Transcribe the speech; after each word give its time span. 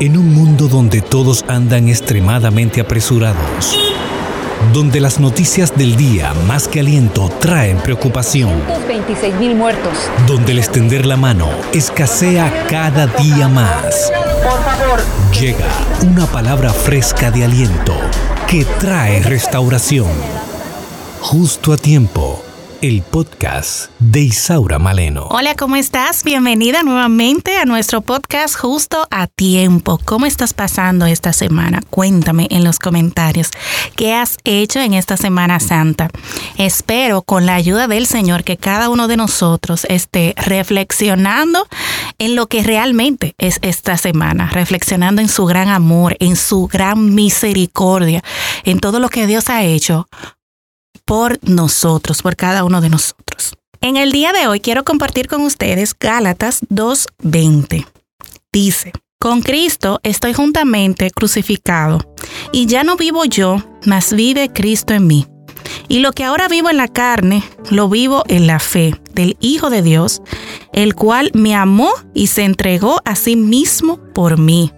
En 0.00 0.16
un 0.16 0.34
mundo 0.34 0.66
donde 0.68 1.00
todos 1.00 1.44
andan 1.48 1.88
extremadamente 1.88 2.80
apresurados, 2.80 3.78
donde 4.72 5.00
las 5.00 5.20
noticias 5.20 5.76
del 5.76 5.96
día 5.96 6.34
más 6.48 6.66
que 6.66 6.80
aliento 6.80 7.30
traen 7.40 7.78
preocupación, 7.78 8.50
26 8.88 9.34
mil 9.36 9.54
muertos. 9.54 9.92
donde 10.26 10.52
el 10.52 10.58
extender 10.58 11.06
la 11.06 11.16
mano 11.16 11.48
escasea 11.72 12.66
cada 12.68 13.06
día 13.06 13.48
más. 13.48 14.12
Por 14.42 14.62
favor. 14.64 15.00
Llega 15.40 15.66
una 16.06 16.26
palabra 16.26 16.70
fresca 16.72 17.30
de 17.30 17.44
aliento 17.44 17.94
que 18.48 18.64
trae 18.64 19.22
restauración. 19.22 20.10
Justo 21.20 21.72
a 21.72 21.76
tiempo, 21.76 22.43
el 22.84 23.00
podcast 23.00 23.90
de 23.98 24.20
Isaura 24.20 24.78
Maleno. 24.78 25.28
Hola, 25.30 25.54
¿cómo 25.54 25.74
estás? 25.74 26.22
Bienvenida 26.22 26.82
nuevamente 26.82 27.56
a 27.56 27.64
nuestro 27.64 28.02
podcast 28.02 28.56
Justo 28.56 29.08
a 29.10 29.26
Tiempo. 29.26 29.98
¿Cómo 30.04 30.26
estás 30.26 30.52
pasando 30.52 31.06
esta 31.06 31.32
semana? 31.32 31.80
Cuéntame 31.88 32.46
en 32.50 32.62
los 32.62 32.78
comentarios 32.78 33.52
qué 33.96 34.12
has 34.12 34.36
hecho 34.44 34.80
en 34.80 34.92
esta 34.92 35.16
Semana 35.16 35.60
Santa. 35.60 36.10
Espero 36.58 37.22
con 37.22 37.46
la 37.46 37.54
ayuda 37.54 37.88
del 37.88 38.06
Señor 38.06 38.44
que 38.44 38.58
cada 38.58 38.90
uno 38.90 39.08
de 39.08 39.16
nosotros 39.16 39.86
esté 39.88 40.34
reflexionando 40.36 41.66
en 42.18 42.36
lo 42.36 42.48
que 42.48 42.62
realmente 42.62 43.34
es 43.38 43.60
esta 43.62 43.96
semana, 43.96 44.50
reflexionando 44.50 45.22
en 45.22 45.28
su 45.28 45.46
gran 45.46 45.68
amor, 45.68 46.18
en 46.20 46.36
su 46.36 46.66
gran 46.66 47.14
misericordia, 47.14 48.22
en 48.64 48.78
todo 48.78 49.00
lo 49.00 49.08
que 49.08 49.26
Dios 49.26 49.48
ha 49.48 49.62
hecho 49.62 50.06
por 51.04 51.38
nosotros, 51.48 52.22
por 52.22 52.36
cada 52.36 52.64
uno 52.64 52.80
de 52.80 52.90
nosotros. 52.90 53.54
En 53.80 53.96
el 53.96 54.12
día 54.12 54.32
de 54.32 54.46
hoy 54.46 54.60
quiero 54.60 54.84
compartir 54.84 55.28
con 55.28 55.42
ustedes 55.42 55.94
Gálatas 55.98 56.62
2.20. 56.70 57.86
Dice, 58.52 58.92
con 59.18 59.42
Cristo 59.42 60.00
estoy 60.02 60.32
juntamente 60.32 61.10
crucificado, 61.10 61.98
y 62.52 62.66
ya 62.66 62.84
no 62.84 62.96
vivo 62.96 63.24
yo, 63.24 63.62
mas 63.84 64.12
vive 64.12 64.50
Cristo 64.52 64.94
en 64.94 65.06
mí. 65.06 65.26
Y 65.88 65.98
lo 65.98 66.12
que 66.12 66.24
ahora 66.24 66.48
vivo 66.48 66.70
en 66.70 66.76
la 66.76 66.88
carne, 66.88 67.42
lo 67.70 67.88
vivo 67.88 68.22
en 68.28 68.46
la 68.46 68.58
fe 68.58 68.94
del 69.12 69.36
Hijo 69.40 69.70
de 69.70 69.82
Dios, 69.82 70.22
el 70.72 70.94
cual 70.94 71.30
me 71.34 71.54
amó 71.54 71.90
y 72.14 72.28
se 72.28 72.44
entregó 72.44 73.00
a 73.04 73.16
sí 73.16 73.36
mismo 73.36 73.98
por 74.14 74.38
mí. 74.38 74.72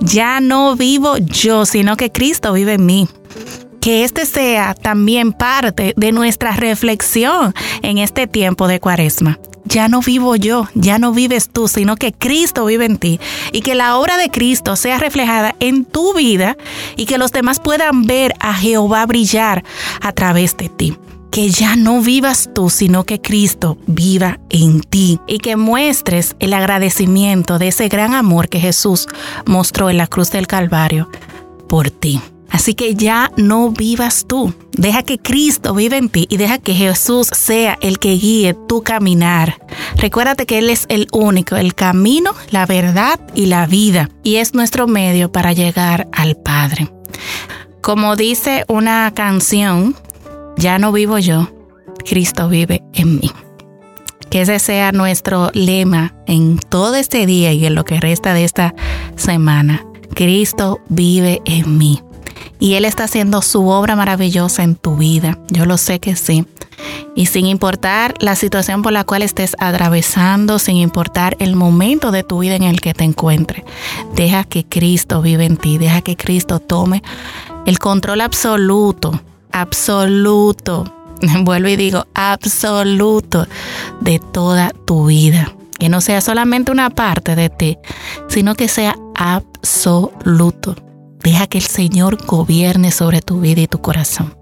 Ya 0.00 0.40
no 0.40 0.74
vivo 0.74 1.18
yo, 1.18 1.66
sino 1.66 1.96
que 1.96 2.10
Cristo 2.10 2.52
vive 2.52 2.74
en 2.74 2.86
mí 2.86 3.08
que 3.80 4.04
este 4.04 4.26
sea 4.26 4.74
también 4.74 5.32
parte 5.32 5.94
de 5.96 6.12
nuestra 6.12 6.52
reflexión 6.52 7.54
en 7.82 7.98
este 7.98 8.26
tiempo 8.26 8.68
de 8.68 8.80
cuaresma. 8.80 9.38
Ya 9.64 9.88
no 9.88 10.00
vivo 10.00 10.36
yo, 10.36 10.68
ya 10.74 10.98
no 10.98 11.12
vives 11.12 11.48
tú, 11.50 11.68
sino 11.68 11.96
que 11.96 12.12
Cristo 12.12 12.64
vive 12.64 12.86
en 12.86 12.98
ti 12.98 13.20
y 13.52 13.60
que 13.60 13.74
la 13.74 13.96
obra 13.96 14.16
de 14.16 14.30
Cristo 14.30 14.74
sea 14.74 14.98
reflejada 14.98 15.54
en 15.60 15.84
tu 15.84 16.14
vida 16.14 16.56
y 16.96 17.06
que 17.06 17.18
los 17.18 17.30
demás 17.30 17.60
puedan 17.60 18.02
ver 18.02 18.34
a 18.40 18.54
Jehová 18.54 19.06
brillar 19.06 19.64
a 20.00 20.12
través 20.12 20.56
de 20.56 20.68
ti 20.68 20.96
que 21.30 21.48
ya 21.48 21.76
no 21.76 22.00
vivas 22.00 22.50
tú, 22.52 22.70
sino 22.70 23.04
que 23.04 23.20
Cristo 23.20 23.78
viva 23.86 24.40
en 24.48 24.80
ti 24.80 25.20
y 25.28 25.38
que 25.38 25.56
muestres 25.56 26.34
el 26.40 26.52
agradecimiento 26.52 27.58
de 27.58 27.68
ese 27.68 27.88
gran 27.88 28.14
amor 28.14 28.48
que 28.48 28.58
Jesús 28.58 29.06
mostró 29.46 29.90
en 29.90 29.96
la 29.96 30.08
cruz 30.08 30.32
del 30.32 30.48
Calvario 30.48 31.08
por 31.68 31.90
ti. 31.90 32.20
Así 32.50 32.74
que 32.74 32.94
ya 32.94 33.30
no 33.36 33.70
vivas 33.70 34.26
tú. 34.26 34.52
Deja 34.72 35.02
que 35.02 35.18
Cristo 35.18 35.74
viva 35.74 35.96
en 35.96 36.08
ti 36.08 36.26
y 36.28 36.36
deja 36.36 36.58
que 36.58 36.74
Jesús 36.74 37.28
sea 37.32 37.78
el 37.80 37.98
que 37.98 38.12
guíe 38.12 38.54
tu 38.68 38.82
caminar. 38.82 39.60
Recuérdate 39.96 40.46
que 40.46 40.58
Él 40.58 40.68
es 40.68 40.86
el 40.88 41.06
único, 41.12 41.56
el 41.56 41.74
camino, 41.74 42.34
la 42.50 42.66
verdad 42.66 43.20
y 43.34 43.46
la 43.46 43.66
vida. 43.66 44.10
Y 44.24 44.36
es 44.36 44.54
nuestro 44.54 44.88
medio 44.88 45.30
para 45.30 45.52
llegar 45.52 46.08
al 46.12 46.36
Padre. 46.36 46.92
Como 47.80 48.16
dice 48.16 48.64
una 48.68 49.12
canción, 49.14 49.94
ya 50.56 50.78
no 50.78 50.92
vivo 50.92 51.18
yo, 51.18 51.48
Cristo 52.04 52.48
vive 52.48 52.82
en 52.92 53.20
mí. 53.20 53.30
Que 54.28 54.42
ese 54.42 54.58
sea 54.58 54.92
nuestro 54.92 55.50
lema 55.54 56.14
en 56.26 56.58
todo 56.58 56.96
este 56.96 57.26
día 57.26 57.52
y 57.52 57.64
en 57.64 57.74
lo 57.74 57.84
que 57.84 58.00
resta 58.00 58.34
de 58.34 58.44
esta 58.44 58.74
semana. 59.16 59.84
Cristo 60.14 60.80
vive 60.88 61.40
en 61.44 61.78
mí 61.78 62.02
y 62.60 62.74
Él 62.74 62.84
está 62.84 63.04
haciendo 63.04 63.42
su 63.42 63.66
obra 63.68 63.96
maravillosa 63.96 64.62
en 64.62 64.76
tu 64.76 64.96
vida. 64.96 65.38
Yo 65.48 65.64
lo 65.64 65.78
sé 65.78 65.98
que 65.98 66.14
sí. 66.14 66.46
Y 67.16 67.26
sin 67.26 67.46
importar 67.46 68.14
la 68.20 68.36
situación 68.36 68.82
por 68.82 68.92
la 68.92 69.04
cual 69.04 69.22
estés 69.22 69.56
atravesando, 69.58 70.58
sin 70.58 70.76
importar 70.76 71.36
el 71.40 71.56
momento 71.56 72.12
de 72.12 72.22
tu 72.22 72.40
vida 72.40 72.54
en 72.54 72.62
el 72.62 72.80
que 72.80 72.94
te 72.94 73.04
encuentres, 73.04 73.64
deja 74.14 74.44
que 74.44 74.64
Cristo 74.64 75.22
vive 75.22 75.46
en 75.46 75.56
ti, 75.56 75.78
deja 75.78 76.02
que 76.02 76.16
Cristo 76.16 76.60
tome 76.60 77.02
el 77.66 77.78
control 77.78 78.20
absoluto, 78.20 79.20
absoluto, 79.52 80.84
vuelvo 81.40 81.68
y 81.68 81.76
digo, 81.76 82.06
absoluto 82.14 83.46
de 84.00 84.18
toda 84.18 84.70
tu 84.86 85.06
vida. 85.06 85.52
Que 85.78 85.88
no 85.88 86.02
sea 86.02 86.20
solamente 86.20 86.70
una 86.70 86.90
parte 86.90 87.34
de 87.34 87.48
ti, 87.48 87.78
sino 88.28 88.54
que 88.54 88.68
sea 88.68 88.96
absoluto. 89.14 90.76
Deja 91.22 91.46
que 91.46 91.58
el 91.58 91.64
Señor 91.64 92.24
gobierne 92.26 92.90
sobre 92.90 93.20
tu 93.20 93.40
vida 93.40 93.60
y 93.60 93.66
tu 93.66 93.80
corazón. 93.80 94.34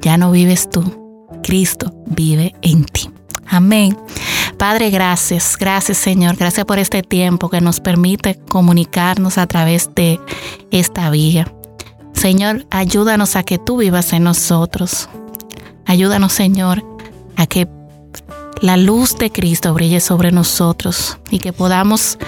Ya 0.00 0.16
no 0.16 0.30
vives 0.30 0.70
tú, 0.70 1.26
Cristo 1.42 1.92
vive 2.06 2.54
en 2.62 2.84
ti. 2.84 3.10
Amén. 3.46 3.96
Padre, 4.58 4.90
gracias, 4.90 5.56
gracias 5.58 5.98
Señor, 5.98 6.36
gracias 6.36 6.64
por 6.64 6.78
este 6.78 7.02
tiempo 7.02 7.50
que 7.50 7.60
nos 7.60 7.80
permite 7.80 8.38
comunicarnos 8.48 9.36
a 9.36 9.46
través 9.46 9.90
de 9.94 10.18
esta 10.70 11.10
vía. 11.10 11.52
Señor, 12.14 12.66
ayúdanos 12.70 13.36
a 13.36 13.42
que 13.42 13.58
tú 13.58 13.76
vivas 13.76 14.12
en 14.14 14.24
nosotros. 14.24 15.08
Ayúdanos, 15.84 16.32
Señor, 16.32 16.82
a 17.36 17.46
que 17.46 17.68
la 18.62 18.76
luz 18.78 19.18
de 19.18 19.30
Cristo 19.30 19.74
brille 19.74 20.00
sobre 20.00 20.32
nosotros 20.32 21.18
y 21.30 21.38
que 21.38 21.52
podamos 21.52 22.18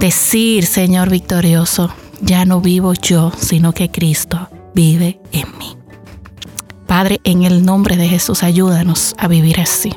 decir, 0.00 0.66
Señor 0.66 1.08
victorioso, 1.10 1.90
ya 2.20 2.44
no 2.44 2.60
vivo 2.60 2.94
yo, 2.94 3.32
sino 3.38 3.72
que 3.72 3.90
Cristo 3.90 4.48
vive 4.74 5.20
en 5.32 5.46
mí. 5.58 5.76
Padre, 6.86 7.20
en 7.24 7.44
el 7.44 7.64
nombre 7.64 7.96
de 7.96 8.08
Jesús, 8.08 8.42
ayúdanos 8.42 9.14
a 9.18 9.28
vivir 9.28 9.60
así. 9.60 9.92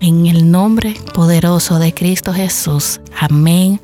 En 0.00 0.26
el 0.26 0.50
nombre 0.50 0.94
poderoso 1.12 1.78
de 1.78 1.92
Cristo 1.92 2.32
Jesús. 2.32 3.00
Amén 3.18 3.80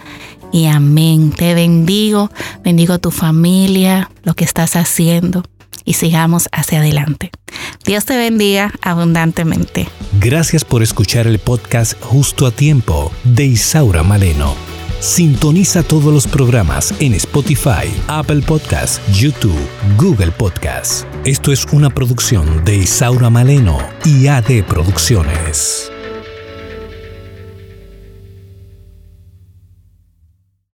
y 0.50 0.66
amén. 0.66 1.30
Te 1.30 1.54
bendigo, 1.54 2.30
bendigo 2.64 2.98
tu 2.98 3.10
familia, 3.10 4.10
lo 4.22 4.34
que 4.34 4.44
estás 4.44 4.76
haciendo 4.76 5.42
y 5.84 5.94
sigamos 5.94 6.48
hacia 6.52 6.78
adelante. 6.78 7.30
Dios 7.84 8.04
te 8.04 8.16
bendiga 8.16 8.72
abundantemente. 8.82 9.88
Gracias 10.18 10.64
por 10.64 10.82
escuchar 10.82 11.26
el 11.26 11.38
podcast 11.38 12.00
Justo 12.02 12.46
a 12.46 12.50
Tiempo 12.50 13.12
de 13.24 13.44
Isaura 13.44 14.02
Maleno. 14.02 14.65
Sintoniza 15.00 15.82
todos 15.82 16.12
los 16.12 16.26
programas 16.26 16.94
en 17.00 17.14
Spotify, 17.14 17.92
Apple 18.08 18.40
Podcasts, 18.40 19.00
YouTube, 19.12 19.58
Google 19.98 20.32
Podcasts. 20.32 21.06
Esto 21.24 21.52
es 21.52 21.66
una 21.72 21.90
producción 21.90 22.64
de 22.64 22.76
Isaura 22.76 23.28
Maleno 23.28 23.78
y 24.04 24.26
AD 24.26 24.64
Producciones. 24.66 25.90